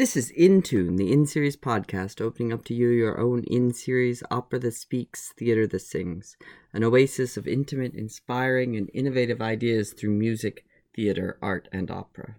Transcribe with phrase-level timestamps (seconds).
[0.00, 4.22] This is Intune, the in series podcast, opening up to you your own in series
[4.30, 6.38] opera that speaks, theater that sings,
[6.72, 10.64] an oasis of intimate, inspiring, and innovative ideas through music,
[10.96, 12.36] theater, art, and opera.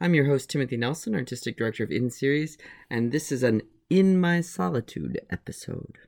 [0.00, 2.58] I'm your host, Timothy Nelson, Artistic Director of In Series,
[2.90, 5.98] and this is an In My Solitude episode.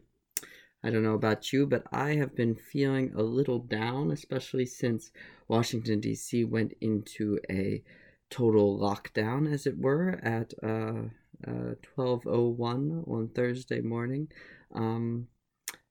[0.83, 5.13] I don't know about you, but I have been feeling a little down, especially since
[5.47, 6.43] Washington, D.C.
[6.43, 7.85] went into a
[8.31, 11.09] total lockdown, as it were, at uh,
[11.47, 14.29] uh, 12:01 on Thursday morning.
[14.75, 15.29] Um,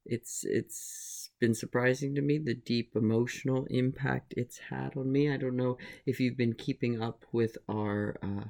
[0.05, 5.31] it's it's been surprising to me the deep emotional impact it's had on me.
[5.31, 8.45] I don't know if you've been keeping up with our uh,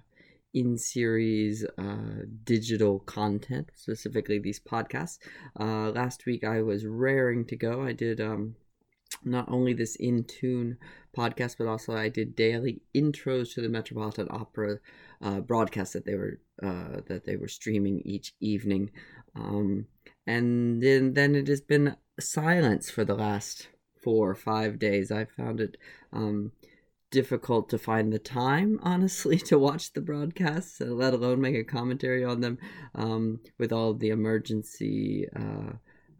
[0.53, 5.19] in series uh, digital content, specifically these podcasts.
[5.59, 7.83] Uh, last week I was raring to go.
[7.83, 8.55] I did um,
[9.29, 10.77] not only this in tune
[11.15, 14.79] podcast, but also I did daily intros to the Metropolitan Opera
[15.21, 18.91] uh, broadcast that they were uh, that they were streaming each evening,
[19.35, 19.87] um,
[20.25, 23.69] and then then it has been silence for the last
[24.03, 25.11] four or five days.
[25.11, 25.77] I found it
[26.13, 26.51] um,
[27.11, 32.23] difficult to find the time, honestly, to watch the broadcasts, let alone make a commentary
[32.23, 32.57] on them
[32.95, 35.27] um, with all the emergency.
[35.35, 35.73] Uh,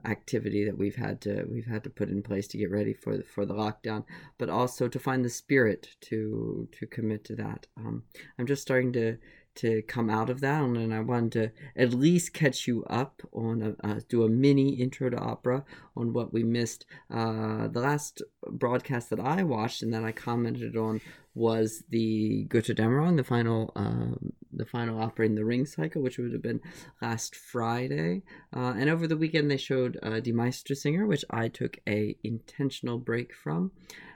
[0.07, 3.17] activity that we've had to we've had to put in place to get ready for
[3.17, 4.03] the, for the lockdown,
[4.37, 7.67] but also to find the spirit to to commit to that.
[7.77, 8.03] Um,
[8.39, 9.17] I'm just starting to
[9.57, 13.75] to come out of that, and I wanted to at least catch you up on
[13.83, 16.85] a, uh, do a mini intro to opera on what we missed.
[17.09, 21.01] Uh, the last broadcast that I watched and that I commented on
[21.33, 26.33] was the Götterdämmerung, the final um, the final opera in the Ring cycle, which would
[26.33, 26.61] have been
[27.01, 28.23] last Friday.
[28.55, 32.97] Uh, and over the weekend they showed uh, Die Meistersinger, which I took a intentional
[32.97, 33.71] break from.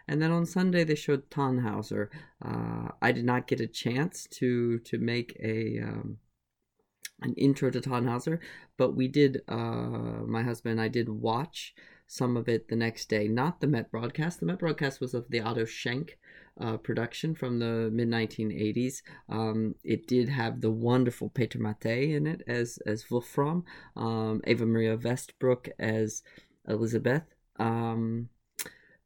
[0.07, 2.09] And then on Sunday they showed Tannhäuser.
[2.43, 6.17] Uh, I did not get a chance to to make a um,
[7.21, 8.39] an intro to Tannhäuser,
[8.77, 9.41] but we did.
[9.47, 11.73] Uh, my husband and I did watch
[12.07, 13.27] some of it the next day.
[13.27, 14.39] Not the Met broadcast.
[14.39, 16.17] The Met broadcast was of the Otto Schenk
[16.59, 19.01] uh, production from the mid 1980s.
[19.29, 23.63] Um, it did have the wonderful Peter Mattei in it as as Wolfram,
[23.95, 26.23] um, Eva Maria Westbroek as
[26.67, 27.23] Elizabeth.
[27.57, 28.29] Um,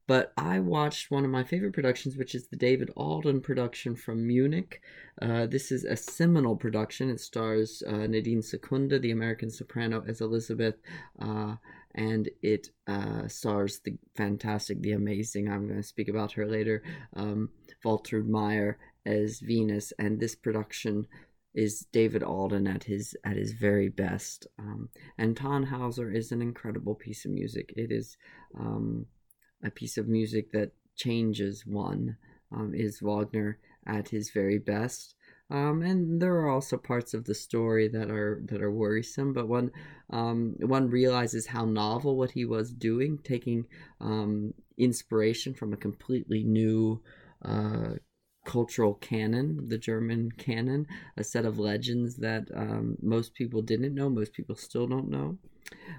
[0.08, 4.28] but I watched one of my favorite productions, which is the David Alden production from
[4.28, 4.82] Munich.
[5.22, 7.10] Uh, this is a seminal production.
[7.10, 10.76] It stars uh, Nadine Secunde, the American soprano, as Elizabeth,
[11.20, 11.56] uh,
[11.96, 16.84] and it uh, stars the fantastic, the amazing, I'm going to speak about her later,
[17.16, 17.50] um,
[17.84, 19.94] Waltraud Meier as Venus.
[19.98, 21.08] And this production
[21.56, 24.46] is David Alden at his at his very best.
[24.60, 27.74] Um, and Tannhäuser is an incredible piece of music.
[27.78, 28.18] It is
[28.60, 29.06] um,
[29.66, 32.18] a piece of music that changes one.
[32.52, 35.16] Um, is Wagner at his very best.
[35.50, 39.34] Um, and there are also parts of the story that are that are worrisome.
[39.34, 39.72] But one
[40.10, 43.66] um, one realizes how novel what he was doing, taking
[44.02, 47.02] um, inspiration from a completely new
[47.44, 47.96] uh,
[48.46, 54.10] cultural canon, the German canon, a set of legends that um, most people didn't know,
[54.10, 55.38] most people still don't know.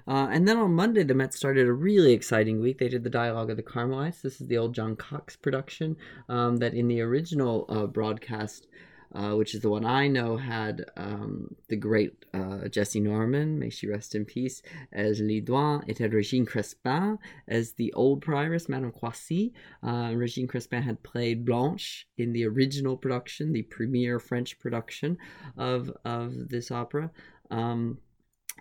[0.07, 2.77] Uh, and then on Monday, the Met started a really exciting week.
[2.77, 4.21] They did the Dialogue of the Carmelites.
[4.21, 5.97] This is the old John Cox production
[6.29, 8.67] um, that in the original uh, broadcast
[9.13, 13.69] uh, which is the one I know, had um, the great uh, Jessye Norman, may
[13.69, 15.83] she rest in peace, as Lidoine.
[15.87, 17.17] It had Regine Crespin
[17.47, 19.53] as the old prioress, Madame Croissy.
[19.83, 25.17] Uh, Regine Crespin had played Blanche in the original production, the premiere French production
[25.57, 27.11] of, of this opera.
[27.49, 27.99] Um,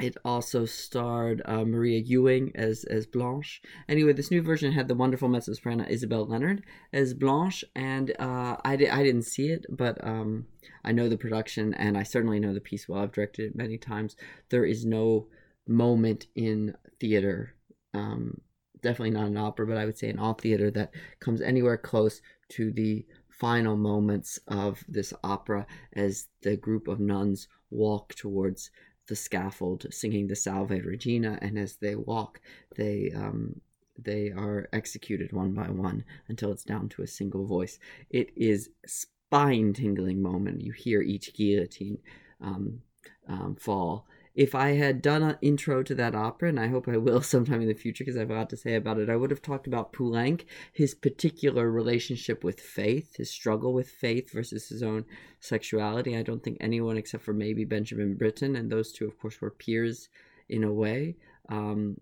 [0.00, 3.62] it also starred uh, Maria Ewing as as Blanche.
[3.88, 6.62] Anyway, this new version had the wonderful mezzo soprano Isabel Leonard
[6.92, 10.46] as Blanche, and uh, I, di- I didn't see it, but um,
[10.84, 13.02] I know the production, and I certainly know the piece well.
[13.02, 14.16] I've directed it many times.
[14.50, 15.28] There is no
[15.66, 17.54] moment in theater,
[17.94, 18.40] um,
[18.82, 22.20] definitely not an opera, but I would say in all theater that comes anywhere close
[22.50, 28.70] to the final moments of this opera as the group of nuns walk towards
[29.06, 32.40] the scaffold singing the Salve Regina, and as they walk,
[32.76, 33.60] they um,
[33.98, 37.78] they are executed one by one until it's down to a single voice.
[38.10, 40.60] It is spine tingling moment.
[40.60, 41.98] You hear each guillotine
[42.40, 42.80] um,
[43.28, 44.06] um, fall,
[44.36, 47.62] if I had done an intro to that opera, and I hope I will sometime
[47.62, 49.42] in the future because I have a lot to say about it, I would have
[49.42, 55.06] talked about Poulenc, his particular relationship with faith, his struggle with faith versus his own
[55.40, 56.16] sexuality.
[56.16, 59.50] I don't think anyone except for maybe Benjamin Britten, and those two, of course, were
[59.50, 60.10] peers
[60.50, 61.16] in a way,
[61.48, 61.96] um,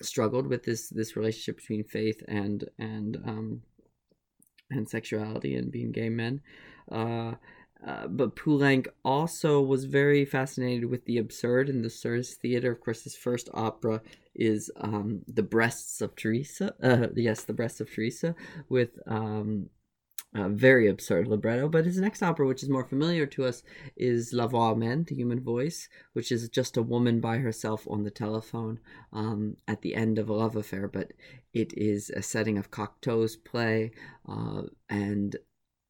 [0.00, 3.62] struggled with this this relationship between faith and and um,
[4.70, 6.40] and sexuality and being gay men.
[6.90, 7.34] Uh,
[7.86, 12.72] uh, but Poulenc also was very fascinated with the absurd and the absurdist theater.
[12.72, 14.02] Of course, his first opera
[14.34, 16.74] is um, The Breasts of Teresa.
[16.82, 18.34] Uh, yes, The Breasts of Teresa,
[18.68, 19.70] with um,
[20.34, 21.68] a very absurd libretto.
[21.68, 23.62] But his next opera, which is more familiar to us,
[23.96, 28.02] is La Voix Humaine, The Human Voice, which is just a woman by herself on
[28.02, 28.80] the telephone
[29.12, 30.88] um, at the end of a love affair.
[30.88, 31.12] But
[31.54, 33.92] it is a setting of Cocteau's play
[34.28, 35.36] uh, and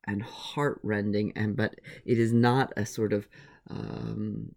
[0.09, 1.75] and heartrending and but
[2.05, 3.29] it is not a sort of
[3.71, 4.55] um,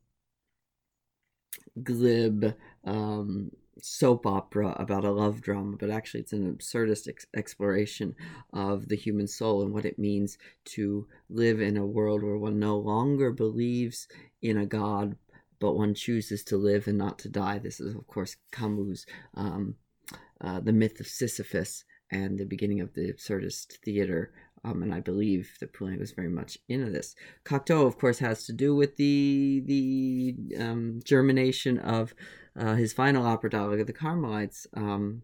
[1.84, 2.56] glib
[2.86, 3.52] um,
[3.82, 8.16] soap opera about a love drama, but actually it's an absurdist ex- exploration
[8.54, 12.60] of the human soul and what it means to live in a world where one
[12.60, 14.08] no longer believes
[14.42, 15.16] in a god,
[15.60, 17.60] but one chooses to live and not to die.
[17.60, 19.06] This is, of course, Camus'
[19.36, 19.76] um,
[20.40, 25.00] uh, The Myth of Sisyphus and the beginning of the absurdist theater um, and I
[25.00, 27.16] believe that Poulenc was very much into this.
[27.46, 32.14] Cocteau, of course, has to do with the the um, germination of
[32.56, 35.24] uh, his final opera dialogue of the Carmelites, um,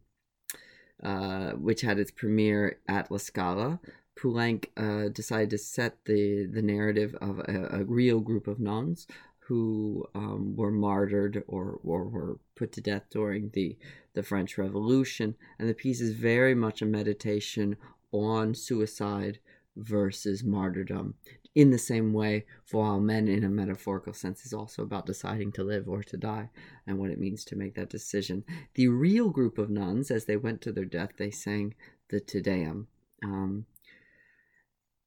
[1.03, 3.79] uh, which had its premiere at La Scala.
[4.17, 9.05] Poulenc uh, decided to set the, the narrative of a, a real group of nuns
[9.47, 13.77] who um, were martyred or, or were put to death during the,
[14.13, 15.35] the French Revolution.
[15.57, 17.77] And the piece is very much a meditation
[18.11, 19.39] on suicide
[19.75, 21.15] versus martyrdom.
[21.55, 25.63] In the same way, Voix humaine in a metaphorical sense, is also about deciding to
[25.63, 26.49] live or to die
[26.85, 28.43] and what it means to make that decision.
[28.75, 31.73] The real group of nuns, as they went to their death, they sang
[32.09, 32.87] the Te Deum.
[33.23, 33.65] Um,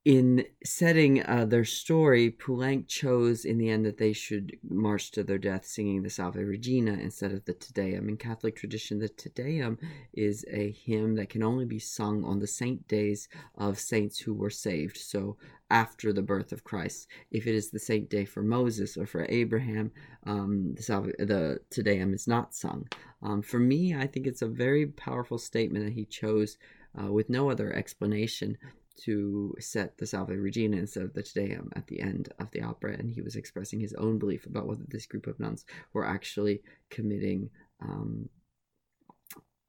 [0.05, 5.23] in setting uh, their story, Poulenc chose in the end that they should march to
[5.23, 8.09] their death singing the Salve Regina instead of the Te Deum.
[8.09, 9.79] In Catholic tradition, the Te Deum
[10.15, 14.33] is a hymn that can only be sung on the saint days of saints who
[14.33, 14.97] were saved.
[14.97, 15.37] So
[15.71, 17.07] after the birth of Christ.
[17.31, 19.93] If it is the saint day for Moses or for Abraham,
[20.27, 22.89] um, the, Salve, the Te Deum is not sung.
[23.23, 26.59] Um, for me, I think it's a very powerful statement that he chose
[27.01, 28.59] uh, with no other explanation
[29.05, 32.63] to set the Salve Regina instead of the Te Deum at the end of the
[32.63, 36.07] opera, and he was expressing his own belief about whether this group of nuns were
[36.07, 37.51] actually committing
[37.81, 38.29] um,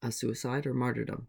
[0.02, 1.28] a suicide or martyrdom.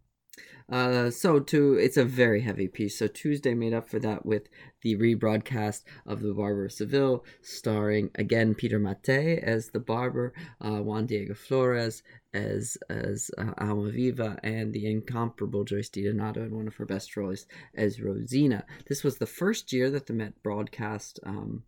[0.68, 2.98] Uh, so to it's a very heavy piece.
[2.98, 4.48] So Tuesday made up for that with
[4.80, 10.82] the rebroadcast of The Barber of Seville, starring again Peter Mattei as the barber, uh,
[10.82, 12.02] Juan Diego Flórez
[12.32, 13.52] as as uh,
[14.42, 18.64] and the incomparable Joyce DiDonato in one of her best roles as Rosina.
[18.88, 21.20] This was the first year that the Met broadcast.
[21.24, 21.64] Um,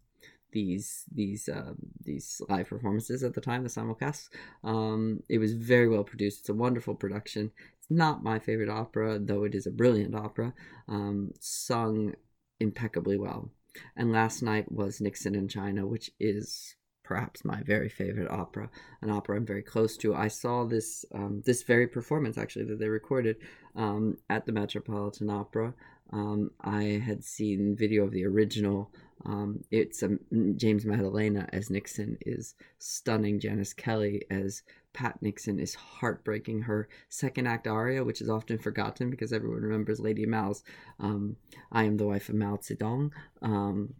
[0.54, 4.30] these these uh, these live performances at the time, the simulcasts.
[4.62, 6.40] Um, it was very well produced.
[6.40, 7.50] It's a wonderful production.
[7.90, 10.54] Not my favorite opera, though it is a brilliant opera,
[10.88, 12.14] um, sung
[12.60, 13.50] impeccably well.
[13.96, 18.70] And last night was Nixon in China, which is perhaps my very favorite opera,
[19.02, 20.14] an opera I'm very close to.
[20.14, 23.36] I saw this um, this very performance actually that they recorded
[23.76, 25.74] um, at the Metropolitan Opera.
[26.12, 28.90] Um, I had seen video of the original.
[29.24, 30.18] Um, it's um,
[30.56, 33.40] James Maddalena as Nixon is stunning.
[33.40, 34.62] Janis Kelly as
[34.92, 36.62] Pat Nixon is heartbreaking.
[36.62, 40.62] Her second act aria, which is often forgotten because everyone remembers Lady Mao's
[41.00, 41.36] um,
[41.72, 43.10] I Am the Wife of Mao Zedong.
[43.42, 43.94] Um,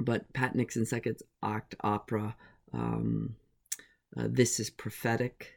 [0.00, 2.36] but Pat Nixon's second act opera,
[2.72, 3.36] um,
[4.16, 5.52] uh, This is Prophetic,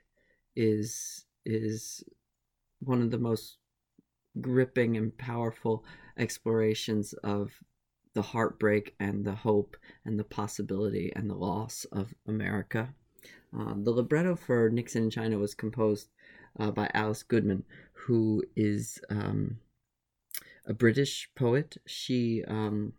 [0.56, 2.04] is is
[2.80, 3.58] one of the most
[4.42, 5.84] gripping and powerful
[6.18, 7.52] explorations of
[8.18, 12.90] the heartbreak and the hope and the possibility and the loss of America.
[13.54, 16.10] Um, the libretto for Nixon in China was composed
[16.60, 19.60] uh, by Alice Goodman, who is um,
[20.66, 21.78] a British poet.
[21.86, 22.94] She um,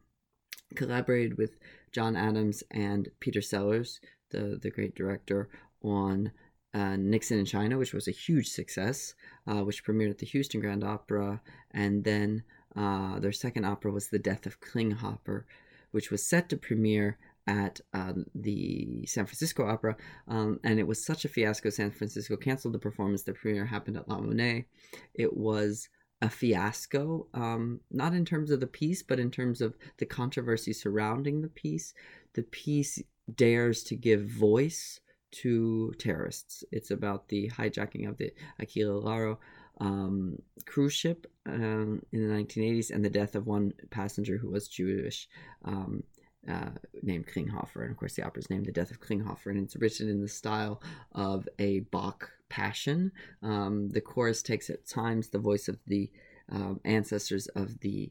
[0.76, 1.58] collaborated with
[1.90, 3.98] John Adams and Peter Sellars,
[4.30, 5.48] the, the great director,
[5.82, 6.30] on
[6.74, 9.14] uh, Nixon in China, which was a huge success,
[9.48, 11.40] uh, which premiered at the Houston Grand Opera.
[11.72, 12.44] And then
[12.78, 15.44] uh, their second opera was The Death of Klinghoffer,
[15.90, 17.18] which was set to premiere
[17.48, 19.96] at um, the San Francisco Opera,
[20.28, 21.70] um, and it was such a fiasco.
[21.70, 23.22] San Francisco canceled the performance.
[23.22, 24.66] The premiere happened at La Monnaie.
[25.14, 25.88] It was
[26.20, 30.72] a fiasco, um, not in terms of the piece, but in terms of the controversy
[30.72, 31.94] surrounding the piece.
[32.34, 33.02] The piece
[33.34, 36.64] dares to give voice to terrorists.
[36.70, 39.40] It's about the hijacking of the Achille Lauro
[39.78, 44.68] um, cruise ship um, in the 1980s and the death of one passenger who was
[44.68, 45.28] Jewish.
[45.64, 46.02] Um,
[46.48, 46.70] uh,
[47.02, 49.76] named Klinghoffer, and of course the opera is named "The Death of Klinghoffer," and it's
[49.76, 50.80] written in the style
[51.12, 53.12] of a Bach passion.
[53.42, 56.10] Um, the chorus takes at times the voice of the
[56.50, 58.10] um, ancestors of the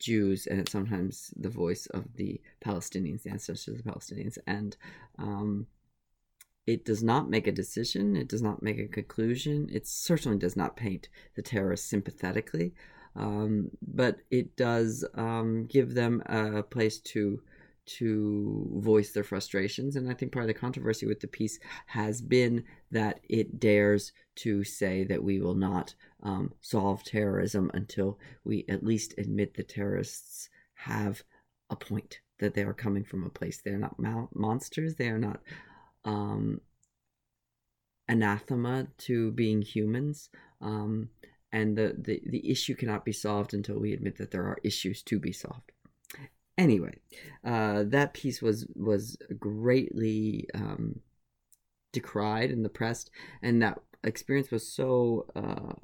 [0.00, 4.38] Jews, and sometimes the voice of the Palestinians, the ancestors of the Palestinians.
[4.46, 4.76] And
[5.18, 5.66] um,
[6.68, 10.54] it does not make a decision, it does not make a conclusion, it certainly does
[10.54, 12.74] not paint the terrorists sympathetically,
[13.16, 17.40] um, but it does um, give them a place to
[17.86, 19.96] to voice their frustrations.
[19.96, 24.12] And I think part of the controversy with the piece has been that it dares
[24.44, 29.62] to say that we will not um, solve terrorism until we at least admit the
[29.62, 31.22] terrorists have
[31.70, 33.62] a point, that they are coming from a place.
[33.64, 35.40] They're not mo- monsters, they are not
[36.04, 36.60] um,
[38.08, 40.30] anathema to being humans.
[40.60, 41.10] Um,
[41.52, 45.02] and the, the, the issue cannot be solved until we admit that there are issues
[45.04, 45.72] to be solved.
[46.56, 46.94] Anyway,
[47.44, 50.98] uh, that piece was was greatly um,
[51.92, 53.06] decried in the press,
[53.42, 55.74] and that experience was so uh,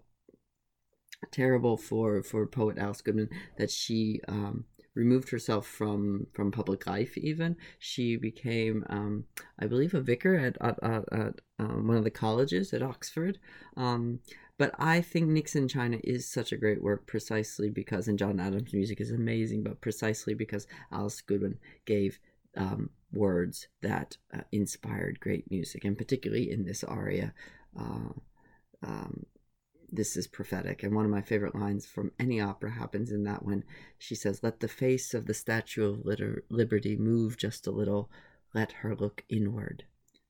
[1.31, 4.65] terrible for for poet Alice Goodman that she um,
[4.95, 7.17] removed herself from from public life.
[7.19, 9.25] Even she became, um,
[9.59, 13.39] I believe, a vicar at at, at, at um, one of the colleges at Oxford.
[13.77, 14.21] Um,
[14.57, 18.73] but I think Nixon China is such a great work precisely because, and John Adams'
[18.73, 22.21] music is amazing, but precisely because Alice Goodman gave
[22.57, 27.35] um, words that uh, inspired great music, and particularly in this aria.
[27.79, 28.13] Uh,
[28.85, 29.27] um,
[29.97, 30.83] this is prophetic.
[30.83, 33.65] And one of my favorite lines from any opera happens in that when
[33.99, 38.11] she says, Let the face of the Statue of Liter- Liberty move just a little,
[38.55, 39.85] let her look inward.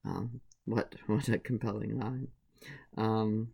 [0.05, 2.29] Um, what, what a compelling line.
[2.97, 3.49] Um,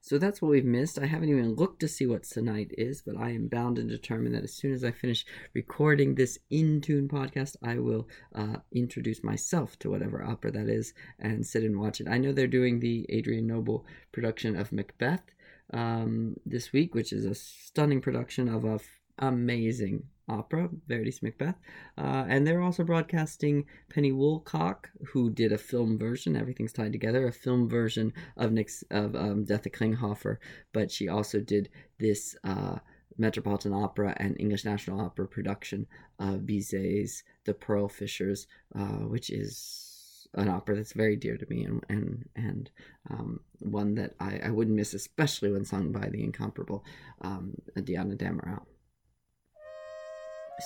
[0.00, 0.98] so that's what we've missed.
[0.98, 4.34] I haven't even looked to see what tonight is, but I am bound and determined
[4.34, 5.24] that as soon as I finish
[5.54, 10.94] recording this in tune podcast, I will uh, introduce myself to whatever opera that is
[11.18, 12.08] and sit and watch it.
[12.08, 15.22] I know they're doing the Adrian Noble production of Macbeth
[15.72, 18.82] um, this week, which is a stunning production of a f-
[19.18, 21.56] amazing opera, Verdi's Macbeth.
[21.96, 27.26] Uh, and they're also broadcasting Penny Woolcock, who did a film version, everything's tied together,
[27.26, 30.36] a film version of Nick's, of um, Death of Klinghoffer,
[30.72, 32.78] but she also did this uh,
[33.16, 35.86] Metropolitan Opera and English National Opera production
[36.18, 39.87] of Bizet's The Pearl Fishers, uh, which is
[40.34, 42.70] an opera that's very dear to me and and and
[43.10, 46.84] um, one that I, I wouldn't miss, especially when sung by the incomparable
[47.22, 48.62] um, Diana Damrau.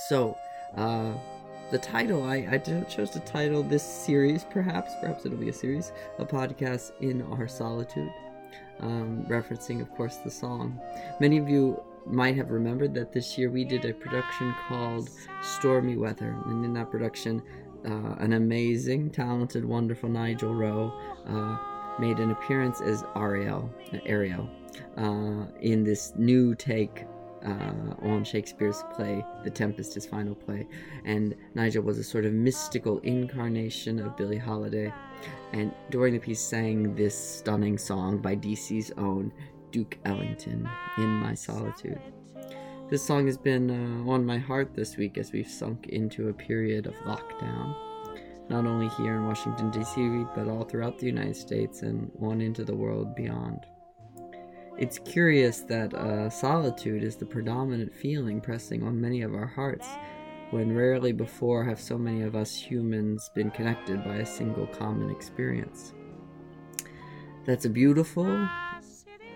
[0.09, 0.37] So,
[0.77, 1.13] uh,
[1.71, 5.93] the title, I, I chose to title this series, perhaps, perhaps it'll be a series,
[6.19, 8.13] a podcast in our solitude,
[8.81, 10.81] um, referencing, of course, the song.
[11.21, 15.11] Many of you might have remembered that this year we did a production called
[15.43, 17.43] Stormy Weather, and in that production,
[17.85, 20.93] uh, an amazing, talented, wonderful Nigel Rowe
[21.27, 21.57] uh,
[21.99, 23.73] made an appearance as Ariel,
[24.07, 24.49] Ariel,
[24.97, 27.07] uh, in this new take
[27.45, 30.67] uh, on Shakespeare's play, The Tempest, his final play.
[31.05, 34.93] And Nigel was a sort of mystical incarnation of Billie Holiday.
[35.53, 39.33] And during the piece, sang this stunning song by DC's own
[39.71, 42.01] Duke Ellington, In My Solitude.
[42.93, 46.33] This song has been uh, on my heart this week as we've sunk into a
[46.35, 47.75] period of lockdown,
[48.51, 52.67] not only here in Washington, D.C., but all throughout the United States and on into
[52.67, 53.65] the world beyond.
[54.77, 59.89] It's curious that uh, solitude is the predominant feeling pressing on many of our hearts,
[60.51, 65.11] when rarely before have so many of us humans been connected by a single common
[65.11, 65.95] experience.
[67.47, 68.47] That's a beautiful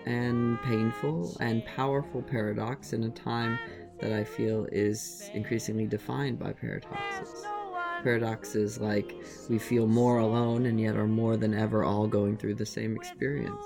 [0.07, 3.59] and painful and powerful paradox in a time
[3.99, 7.45] that I feel is increasingly defined by paradoxes.
[8.03, 9.15] Paradoxes like
[9.49, 12.95] we feel more alone and yet are more than ever all going through the same
[12.95, 13.63] experience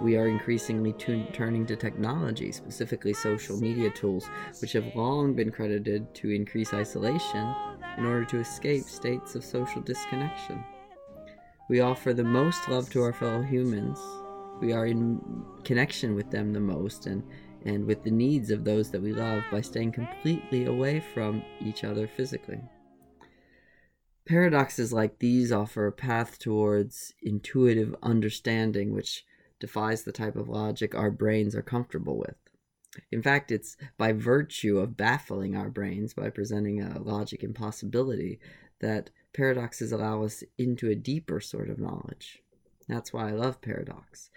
[0.00, 4.28] we are increasingly turning to technology, specifically social media tools,
[4.60, 7.54] which have long been credited to increase isolation
[7.96, 10.62] in order to escape states of social disconnection.
[11.68, 13.98] We offer the most love to our fellow humans.
[14.60, 15.20] We are in
[15.64, 17.22] connection with them the most and,
[17.64, 21.84] and with the needs of those that we love by staying completely away from each
[21.84, 22.60] other physically.
[24.26, 29.24] Paradoxes like these offer a path towards intuitive understanding, which
[29.60, 32.36] defies the type of logic our brains are comfortable with.
[33.12, 38.40] In fact, it's by virtue of baffling our brains by presenting a logic impossibility
[38.80, 42.42] that paradoxes allow us into a deeper sort of knowledge.
[42.88, 44.30] That's why I love paradox.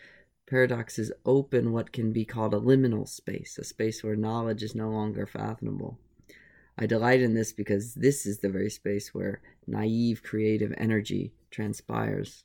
[0.46, 4.89] Paradoxes open what can be called a liminal space, a space where knowledge is no
[4.89, 5.98] longer fathomable.
[6.77, 12.43] I delight in this because this is the very space where naive creative energy transpires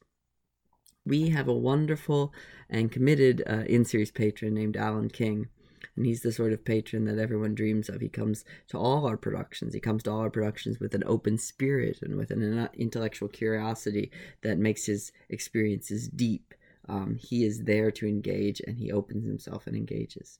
[1.06, 2.34] we have a wonderful
[2.68, 5.48] and committed uh, in series patron named Alan King,
[5.94, 8.00] And he's the sort of patron that everyone dreams of.
[8.00, 9.74] He comes to all our productions.
[9.74, 14.10] He comes to all our productions with an open spirit and with an intellectual curiosity
[14.42, 16.54] that makes his experiences deep.
[16.88, 20.38] Um, he is there to engage and he opens himself and engages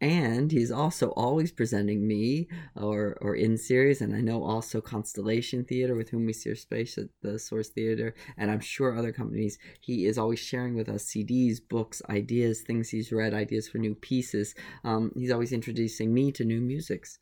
[0.00, 5.64] and he's also always presenting me or or in series and i know also constellation
[5.64, 9.58] theater with whom we share space at the source theater and i'm sure other companies.
[9.80, 13.94] He is always sharing with us cds books ideas things he's read ideas for new
[13.94, 14.54] pieces.
[14.84, 17.18] Um, he's always introducing me to new musics.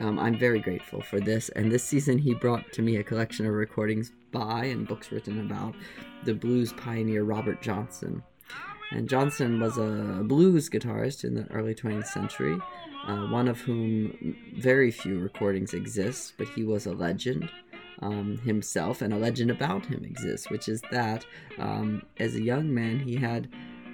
[0.00, 3.46] Um, i'm very grateful for this and this season he brought to me a collection
[3.46, 5.74] of recordings by and books written about
[6.24, 8.22] the blues pioneer robert johnson
[8.92, 12.58] and Johnson was a blues guitarist in the early 20th century,
[13.06, 17.50] uh, one of whom very few recordings exist, but he was a legend
[18.00, 21.24] um, himself, and a legend about him exists, which is that
[21.58, 23.48] um, as a young man he had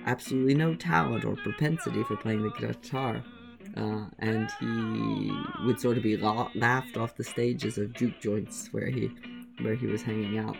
[0.06, 3.22] absolutely no talent or propensity for playing the guitar.
[3.76, 5.32] Uh, and he
[5.64, 9.10] would sort of be la- laughed off the stages of juke joints where he
[9.62, 10.56] where he was hanging out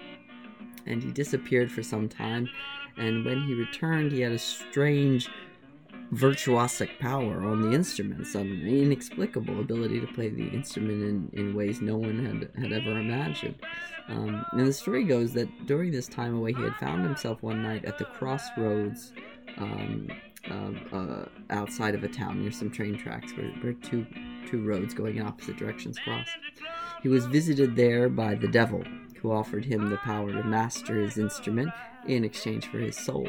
[0.87, 2.49] and he disappeared for some time
[2.97, 5.29] and when he returned, he had a strange
[6.13, 11.81] virtuosic power on the instruments, an inexplicable ability to play the instrument in, in ways
[11.81, 13.57] no one had, had ever imagined.
[14.09, 17.63] Um, and the story goes that during this time away, he had found himself one
[17.63, 19.13] night at the crossroads
[19.57, 20.09] um,
[20.51, 24.07] uh, outside of a town near some train tracks where, where two,
[24.51, 26.29] two roads going in opposite directions cross.
[27.03, 28.85] He was visited there by the devil,
[29.21, 31.71] who offered him the power to master his instrument
[32.07, 33.29] in exchange for his soul.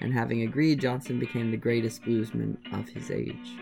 [0.00, 3.56] And having agreed, Johnson became the greatest bluesman of his age.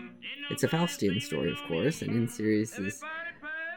[0.49, 3.03] It's a Faustian story, of course, and in series is,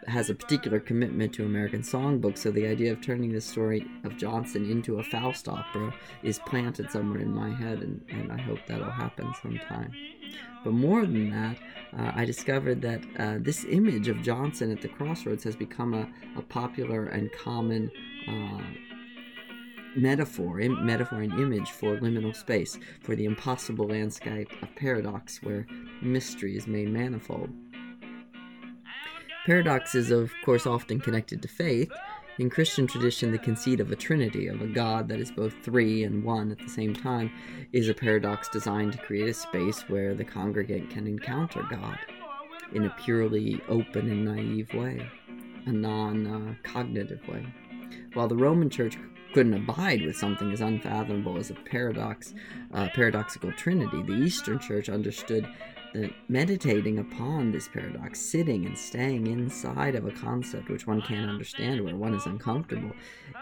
[0.07, 4.17] has a particular commitment to American songbook, so the idea of turning the story of
[4.17, 5.93] Johnson into a Faust opera
[6.23, 9.93] is planted somewhere in my head, and, and I hope that'll happen sometime.
[10.65, 11.57] But more than that,
[11.99, 16.09] uh, I discovered that uh, this image of Johnson at the crossroads has become a,
[16.39, 17.91] a popular and common
[18.29, 18.63] uh,
[19.97, 25.67] metaphor, Im- metaphor and image for liminal space, for the impossible landscape of paradox where
[26.01, 27.51] mystery is made manifold.
[29.47, 31.91] Paradox is, of course, often connected to faith,
[32.39, 36.03] in Christian tradition, the conceit of a trinity, of a God that is both three
[36.05, 37.31] and one at the same time,
[37.73, 41.99] is a paradox designed to create a space where the congregant can encounter God
[42.73, 45.07] in a purely open and naive way,
[45.67, 47.47] a non uh, cognitive way.
[48.15, 48.97] While the Roman Church
[49.33, 52.35] couldn't abide with something as unfathomable as a paradox,
[52.75, 55.49] uh, paradoxical trinity, the Eastern Church understood
[55.95, 61.31] that meditating upon this paradox, sitting and staying inside of a concept which one can't
[61.31, 62.93] understand, where one is uncomfortable,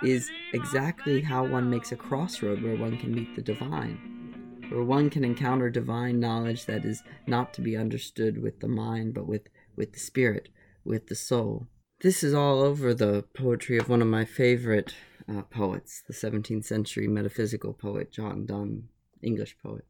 [0.02, 5.10] is exactly how one makes a crossroad where one can meet the divine, where one
[5.10, 9.48] can encounter divine knowledge that is not to be understood with the mind, but with,
[9.76, 10.48] with the spirit,
[10.84, 11.68] with the soul.
[12.00, 14.94] This is all over the poetry of one of my favorite
[15.30, 18.88] uh, poets, the 17th century metaphysical poet John Donne,
[19.22, 19.84] English poet.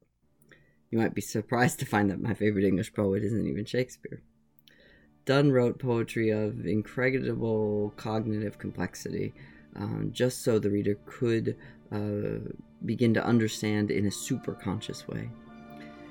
[0.90, 4.22] You might be surprised to find that my favorite English poet isn't even Shakespeare.
[5.24, 9.32] Donne wrote poetry of incredible cognitive complexity,
[9.76, 11.56] um, just so the reader could
[11.92, 12.52] uh,
[12.84, 15.30] begin to understand in a superconscious way.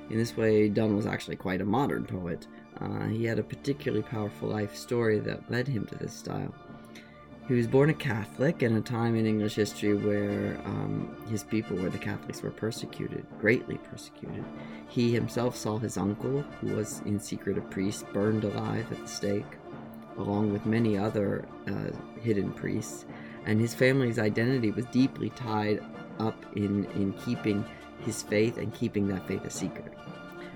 [0.09, 2.47] In this way, Donne was actually quite a modern poet.
[2.79, 6.53] Uh, he had a particularly powerful life story that led him to this style.
[7.49, 11.75] He was born a Catholic in a time in English history where um, his people,
[11.77, 14.45] where the Catholics were persecuted, greatly persecuted.
[14.87, 19.07] He himself saw his uncle, who was in secret a priest, burned alive at the
[19.07, 19.57] stake,
[20.19, 21.89] along with many other uh,
[22.21, 23.07] hidden priests.
[23.47, 25.83] And his family's identity was deeply tied
[26.19, 27.65] up in, in keeping
[28.05, 29.91] his faith and keeping that faith a secret.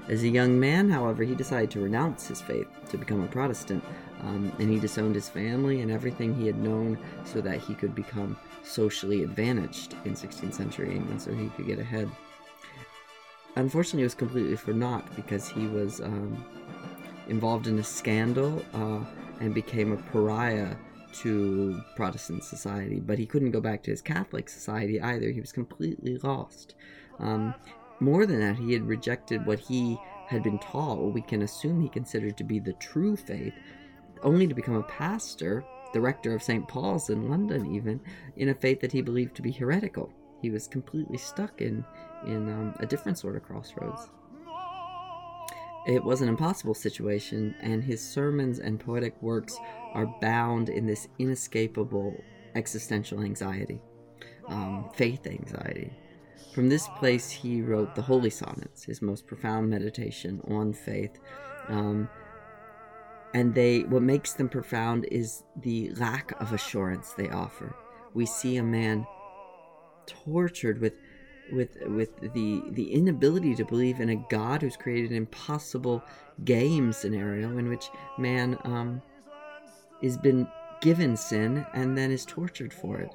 [0.09, 3.83] As a young man, however, he decided to renounce his faith to become a Protestant,
[4.23, 7.93] um, and he disowned his family and everything he had known so that he could
[7.93, 12.09] become socially advantaged in 16th century England so he could get ahead.
[13.55, 16.43] Unfortunately, it was completely for naught because he was um,
[17.27, 18.99] involved in a scandal uh,
[19.39, 20.75] and became a pariah
[21.13, 25.29] to Protestant society, but he couldn't go back to his Catholic society either.
[25.29, 26.73] He was completely lost.
[27.19, 27.53] Um,
[27.99, 31.81] more than that, he had rejected what he had been taught, what we can assume
[31.81, 33.53] he considered to be the true faith,
[34.23, 36.67] only to become a pastor, the rector of St.
[36.67, 38.01] Paul's in London, even,
[38.37, 40.11] in a faith that he believed to be heretical.
[40.41, 41.85] He was completely stuck in,
[42.25, 44.09] in um, a different sort of crossroads.
[45.85, 49.57] It was an impossible situation, and his sermons and poetic works
[49.93, 52.15] are bound in this inescapable
[52.55, 53.81] existential anxiety,
[54.47, 55.91] um, faith anxiety.
[56.53, 61.19] From this place, he wrote the Holy Sonnets, his most profound meditation on faith.
[61.67, 62.09] Um,
[63.33, 67.75] and they, what makes them profound is the lack of assurance they offer.
[68.13, 69.07] We see a man
[70.05, 70.93] tortured with
[71.51, 76.03] with with the the inability to believe in a God who's created an impossible
[76.45, 79.01] game scenario in which man um,
[80.01, 80.47] is been
[80.81, 83.13] given sin and then is tortured for it.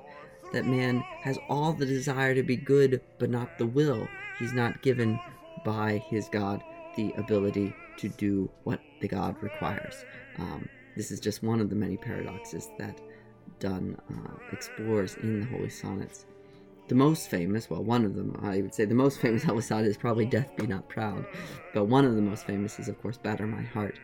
[0.52, 4.08] That man has all the desire to be good, but not the will.
[4.38, 5.18] He's not given
[5.64, 6.62] by his God
[6.96, 10.04] the ability to do what the God requires.
[10.38, 13.00] Um, this is just one of the many paradoxes that
[13.60, 16.26] Donne uh, explores in the Holy Sonnets.
[16.88, 19.96] The most famous, well, one of them, I would say the most famous Elisade is
[19.96, 21.26] probably Death Be Not Proud,
[21.74, 23.98] but one of the most famous is, of course, Batter My Heart,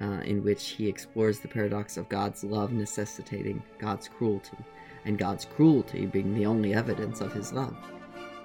[0.00, 4.56] uh, in which he explores the paradox of God's love necessitating God's cruelty,
[5.04, 7.76] and God's cruelty being the only evidence of his love.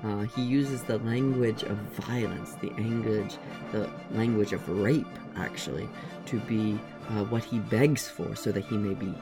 [0.04, 3.38] Uh, he uses the language of violence, the language,
[3.72, 5.90] the language of rape, actually,
[6.26, 9.14] to be uh, what he begs for, so that he may be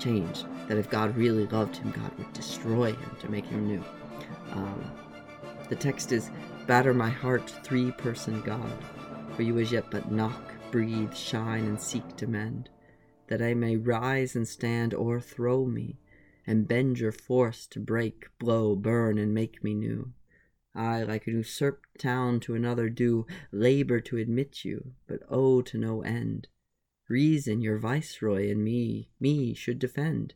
[0.00, 0.46] changed.
[0.68, 3.84] That if God really loved him, God would destroy him to make him new.
[4.52, 4.90] Um,
[5.68, 6.30] the text is
[6.66, 8.76] Batter my heart, three person God,
[9.36, 12.70] for you as yet but knock, breathe, shine, and seek to mend,
[13.28, 16.00] that I may rise and stand, o'erthrow me,
[16.44, 20.12] and bend your force to break, blow, burn, and make me new.
[20.76, 25.78] I, like an usurped town to another, do labor to admit you, but oh, to
[25.78, 26.48] no end.
[27.08, 30.34] Reason, your viceroy, and me, me should defend,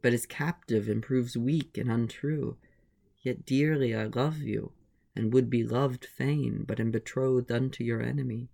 [0.00, 2.56] but as captive and proves weak and untrue.
[3.20, 4.72] Yet dearly I love you,
[5.14, 8.48] and would be loved fain, but am betrothed unto your enemy.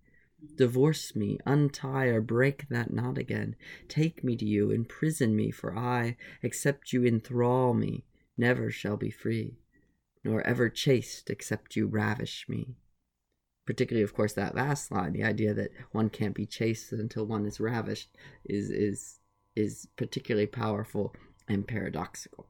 [0.57, 3.57] Divorce me, untie or break that knot again.
[3.89, 8.05] Take me to you, imprison me, for I, except you enthrall me,
[8.37, 9.59] never shall be free,
[10.29, 12.77] nor ever chaste except you ravish me.
[13.67, 17.47] Particularly, of course, that last line, the idea that one can't be chaste until one
[17.47, 18.11] is ravished,
[18.45, 19.19] is is
[19.57, 21.15] is particularly powerful
[21.49, 22.47] and paradoxical.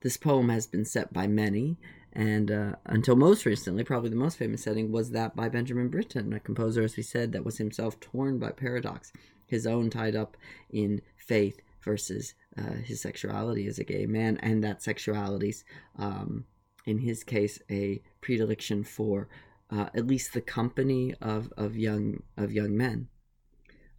[0.00, 1.78] This poem has been set by many,
[2.12, 6.32] and uh, until most recently, probably the most famous setting was that by Benjamin Britten,
[6.32, 9.12] a composer, as we said, that was himself torn by paradox,
[9.46, 10.36] his own tied up
[10.70, 15.64] in faith versus uh, his sexuality as a gay man, and that sexuality's,
[15.98, 16.44] um,
[16.84, 19.28] in his case, a predilection for
[19.70, 23.08] uh, at least the company of, of young of young men.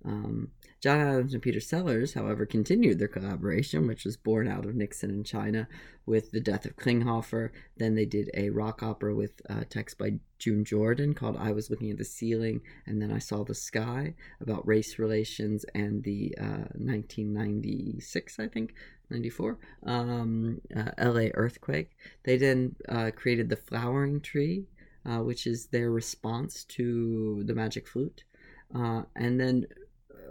[0.06, 4.76] Um, John Adams and Peter Sellars, however, continued their collaboration, which was born out of
[4.76, 5.68] Nixon and China
[6.06, 7.50] with The Death of Klinghoffer.
[7.78, 11.72] Then they did a rock opera with uh, text by June Jordan called I Was
[11.72, 16.36] Looking at the Ceiling and Then I Saw the Sky about race relations and the
[16.40, 18.76] uh, 1996, I think,
[19.10, 21.98] 94, um, uh, LA earthquake.
[22.24, 24.66] They then uh, created The Flowering Tree,
[25.06, 28.24] uh, which is their response to the magic flute.
[28.76, 29.66] Uh, and then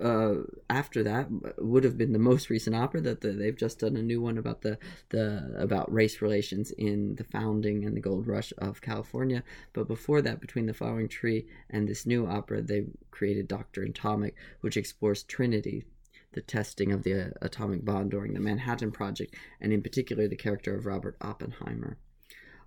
[0.00, 1.28] uh, after that
[1.58, 4.38] would have been the most recent opera that the, they've just done a new one
[4.38, 4.78] about the
[5.10, 9.42] the about race relations in the founding and the gold rush of California.
[9.72, 14.34] But before that, between the flowering tree and this new opera, they created Doctor Atomic,
[14.60, 15.84] which explores Trinity,
[16.32, 20.36] the testing of the uh, atomic bomb during the Manhattan Project, and in particular the
[20.36, 21.96] character of Robert Oppenheimer.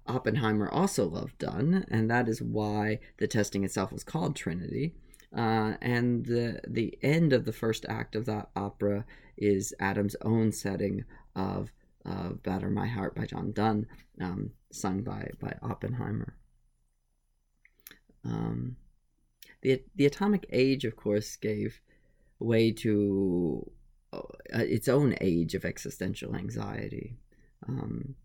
[0.08, 4.96] Oppenheimer also loved Donne, and that is why the testing itself was called Trinity.
[5.36, 9.06] Uh, and the the end of the first act of that opera
[9.38, 11.04] is Adams' own setting
[11.36, 11.72] of
[12.06, 13.86] uh, "Batter My Heart" by John Donne,
[14.20, 16.36] um, sung by by Oppenheimer.
[18.26, 18.78] Um,
[19.62, 21.80] the the Atomic Age, of course, gave
[22.40, 23.70] way to
[24.12, 27.18] uh, its own age of existential anxiety.
[27.68, 28.16] Um,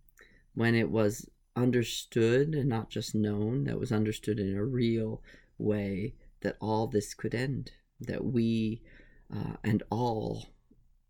[0.54, 5.22] when it was understood and not just known, that was understood in a real
[5.58, 6.14] way
[6.44, 8.82] that all this could end, that we
[9.34, 10.46] uh, and all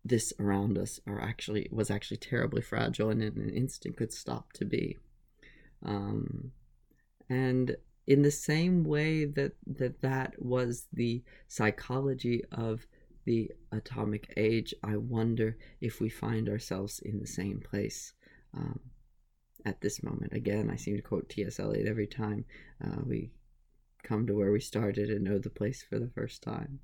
[0.03, 4.53] this around us are actually was actually terribly fragile and in an instant could stop
[4.53, 4.97] to be.
[5.83, 6.51] Um,
[7.29, 7.75] and
[8.07, 12.85] in the same way that, that that was the psychology of
[13.25, 18.13] the atomic age, I wonder if we find ourselves in the same place.
[18.53, 18.79] Um,
[19.65, 20.33] at this moment.
[20.33, 21.59] Again, I seem to quote T.S.
[21.59, 22.45] Eliot every time
[22.83, 23.31] uh, we
[24.05, 26.79] come to where we started and know the place for the first time.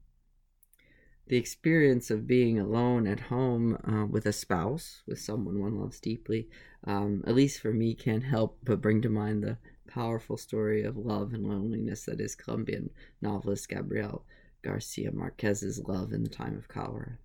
[1.28, 6.00] The experience of being alone at home uh, with a spouse, with someone one loves
[6.00, 6.50] deeply,
[6.86, 9.58] um, at least for me, can't help but bring to mind the
[9.88, 12.90] powerful story of love and loneliness that is Colombian
[13.22, 14.26] novelist Gabriel
[14.62, 17.18] Garcia Marquez's Love in the Time of Cholera.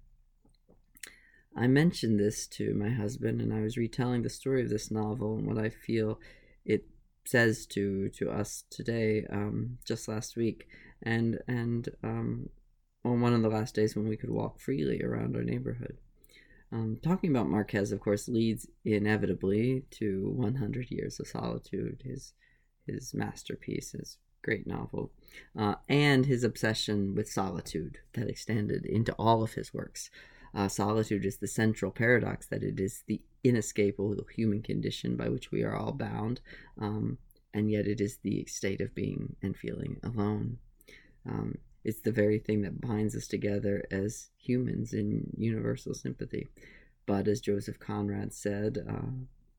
[1.56, 5.36] I mentioned this to my husband, and I was retelling the story of this novel
[5.36, 6.20] and what I feel
[6.64, 6.84] it
[7.26, 10.68] says to to us today, um, just last week,
[11.02, 12.48] and and um,
[13.04, 15.98] on one of the last days when we could walk freely around our neighborhood.
[16.72, 22.32] Um, talking about Marquez, of course, leads inevitably to 100 Years of Solitude, his
[22.86, 25.10] his masterpiece, his great novel,
[25.58, 30.10] uh, and his obsession with solitude that extended into all of his works.
[30.54, 35.50] Uh, solitude is the central paradox that it is the inescapable human condition by which
[35.50, 36.40] we are all bound,
[36.80, 37.18] um,
[37.54, 40.58] and yet it is the state of being and feeling alone.
[41.28, 46.48] Um, it's the very thing that binds us together as humans in universal sympathy.
[47.06, 49.12] But as Joseph Conrad said uh,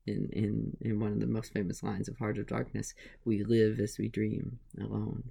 [0.06, 3.80] in, in, in one of the most famous lines of Heart of Darkness, we live
[3.80, 5.30] as we dream alone.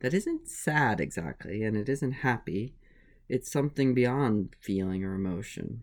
[0.00, 2.74] That isn't sad exactly, and it isn't happy,
[3.28, 5.82] it's something beyond feeling or emotion.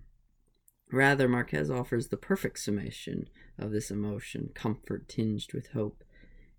[0.91, 6.03] Rather, Marquez offers the perfect summation of this emotion, comfort tinged with hope,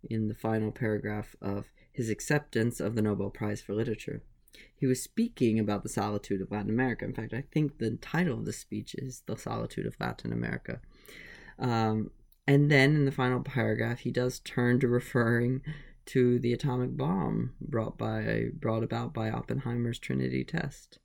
[0.03, 4.23] in the final paragraph of his acceptance of the Nobel Prize for Literature.
[4.75, 7.05] He was speaking about the solitude of Latin America.
[7.05, 10.81] In fact, I think the title of the speech is The Solitude of Latin America.
[11.59, 12.11] Um,
[12.47, 15.62] and then in the final paragraph, he does turn to referring
[16.07, 20.99] to the atomic bomb brought by brought about by Oppenheimer's Trinity test.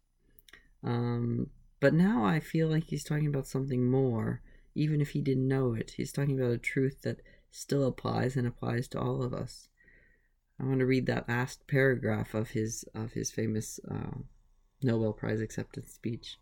[0.83, 1.47] Um,
[1.81, 4.39] but now I feel like he's talking about something more,
[4.75, 5.95] even if he didn't know it.
[5.97, 9.67] He's talking about a truth that still applies and applies to all of us.
[10.59, 14.19] I want to read that last paragraph of his of his famous uh,
[14.83, 16.37] Nobel Prize acceptance speech.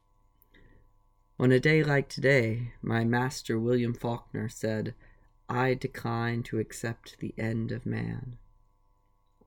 [1.39, 4.93] On a day like today, my master William Faulkner said,
[5.47, 8.37] "I decline to accept the end of man."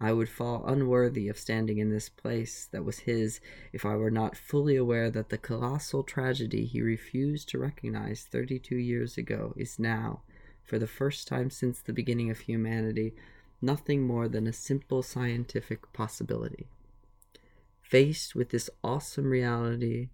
[0.03, 3.41] I would fall unworthy of standing in this place that was his
[3.73, 8.75] if I were not fully aware that the colossal tragedy he refused to recognize 32
[8.75, 10.23] years ago is now,
[10.65, 13.15] for the first time since the beginning of humanity,
[13.61, 16.67] nothing more than a simple scientific possibility.
[17.81, 20.09] Faced with this awesome reality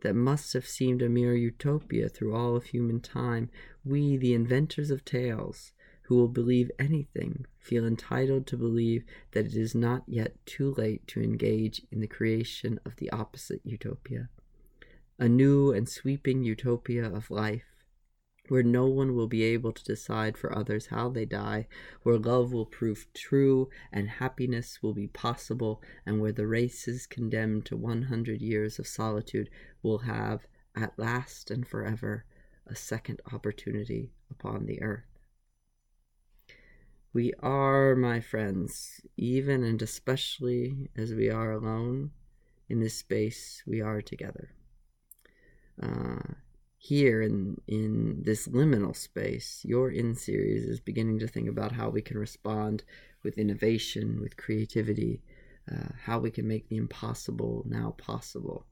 [0.00, 3.50] that must have seemed a mere utopia through all of human time,
[3.84, 5.72] we, the inventors of tales,
[6.08, 11.06] who will believe anything feel entitled to believe that it is not yet too late
[11.06, 14.30] to engage in the creation of the opposite utopia.
[15.18, 17.66] A new and sweeping utopia of life,
[18.48, 21.68] where no one will be able to decide for others how they die,
[22.04, 27.66] where love will prove true and happiness will be possible, and where the races condemned
[27.66, 29.50] to 100 years of solitude
[29.82, 32.24] will have, at last and forever,
[32.66, 35.17] a second opportunity upon the earth.
[37.12, 42.10] We are, my friends, even and especially as we are alone
[42.68, 44.50] in this space, we are together.
[45.82, 46.34] Uh,
[46.76, 51.88] here in in this liminal space, your in series is beginning to think about how
[51.88, 52.84] we can respond
[53.22, 55.22] with innovation, with creativity,
[55.70, 58.66] uh, how we can make the impossible now possible.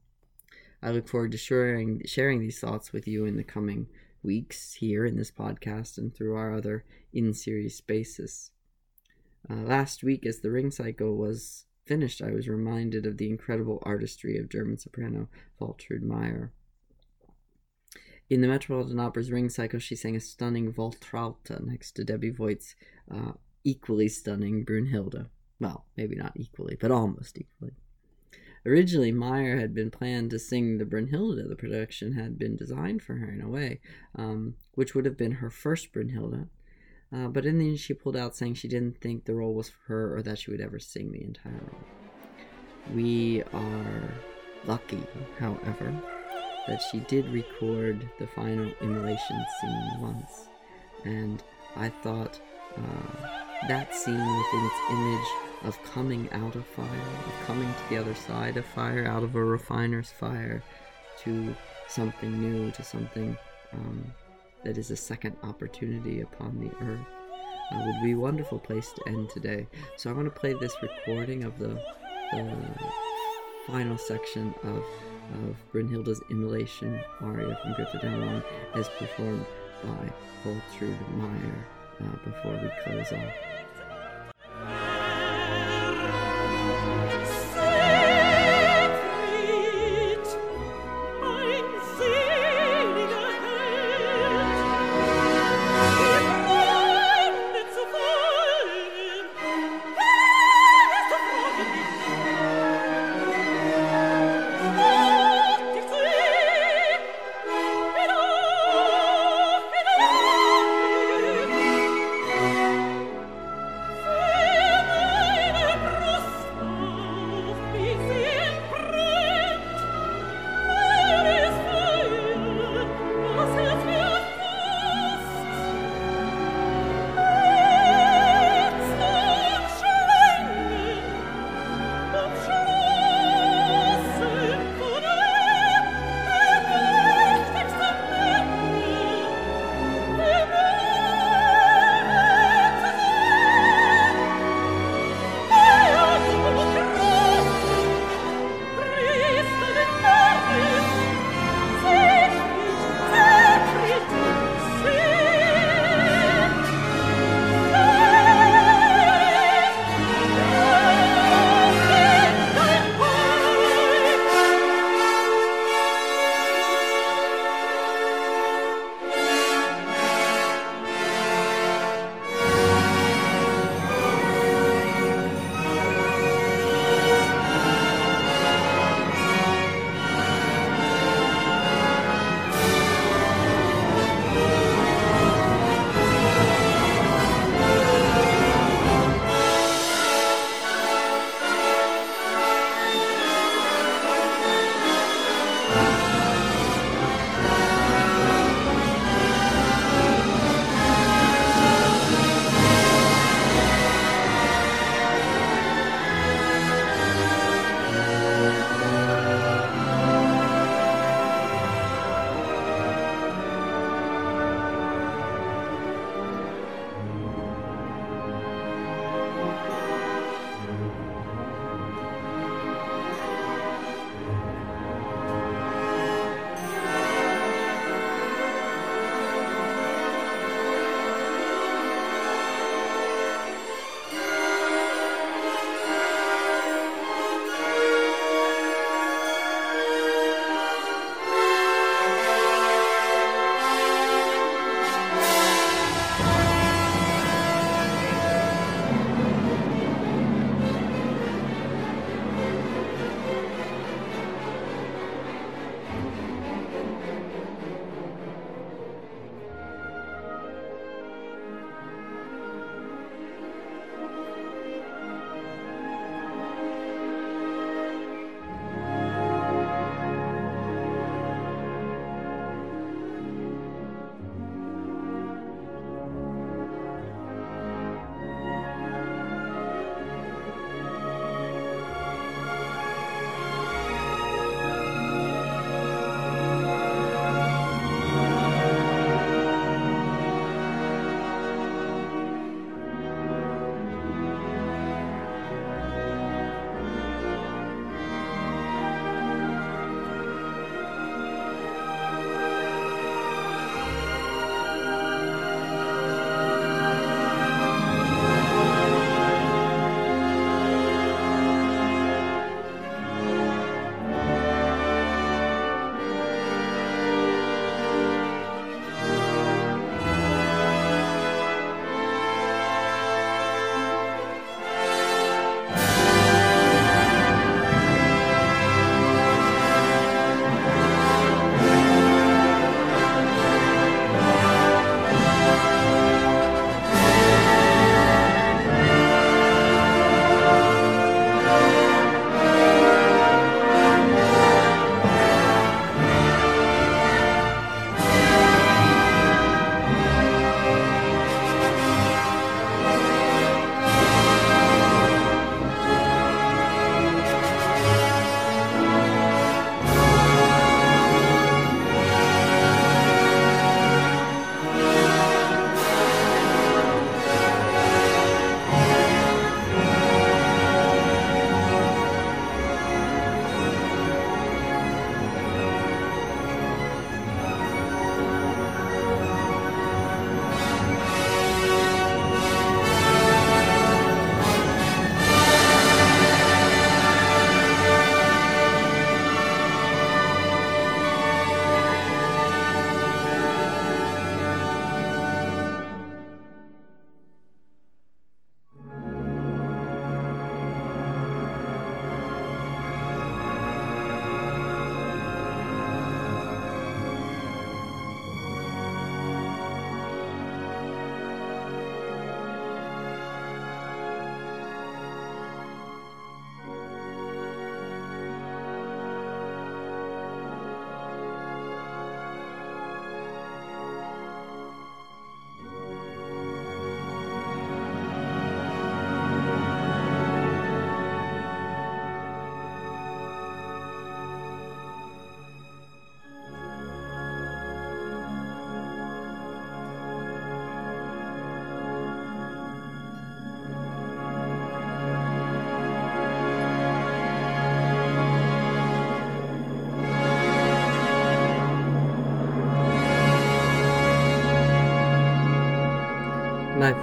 [0.81, 3.87] I look forward to sharing sharing these thoughts with you in the coming
[4.23, 8.51] weeks here in this podcast and through our other in series spaces.
[9.49, 13.81] Uh, last week, as the ring cycle was finished, I was reminded of the incredible
[13.83, 16.51] artistry of German soprano Waltraud Meier.
[18.29, 22.75] In the Metropolitan Opera's Ring Cycle, she sang a stunning Waltraute next to Debbie Voigt's
[23.09, 23.31] uh,
[23.63, 25.27] equally stunning Brünnhilde.
[25.61, 27.71] Well, maybe not equally, but almost equally.
[28.65, 31.47] Originally, Meier had been planned to sing the Brünnhilde.
[31.47, 33.79] The production had been designed for her in a way,
[34.15, 36.47] um, which would have been her first Brünnhilde.
[37.13, 39.69] Uh, but in the end, she pulled out saying she didn't think the role was
[39.69, 42.93] for her or that she would ever sing the entire role.
[42.93, 44.13] We are
[44.65, 45.03] lucky,
[45.39, 45.93] however,
[46.67, 50.49] that she did record the final immolation scene once.
[51.05, 51.41] And
[51.75, 52.41] I thought
[52.75, 57.97] uh, that scene within its image of coming out of fire, of coming to the
[57.97, 60.61] other side of fire, out of a refiner's fire,
[61.23, 61.55] to
[61.87, 63.37] something new, to something
[63.73, 64.13] um,
[64.63, 67.05] that is a second opportunity upon the earth,
[67.71, 69.67] uh, would be a wonderful place to end today.
[69.95, 71.81] So I want to play this recording of the,
[72.31, 72.59] the
[73.65, 78.43] final section of, of Brünnhilde's Immolation aria from Down
[78.75, 79.45] as performed
[79.83, 81.65] by Waltraud Meier
[82.01, 83.66] uh, before we close off.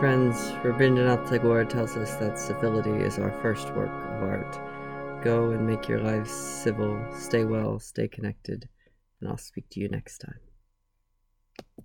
[0.05, 5.25] Friends, Rabindranath Tagore tells us that civility is our first work of art.
[5.25, 8.69] Go and make your lives civil, stay well, stay connected,
[9.19, 10.39] and I'll speak to you next time.